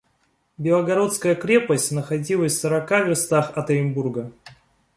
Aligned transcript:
Белогорская 0.57 1.35
крепость 1.35 1.91
находилась 1.91 2.53
в 2.53 2.59
сорока 2.59 3.01
верстах 3.01 3.55
от 3.55 3.69
Оренбурга. 3.69 4.31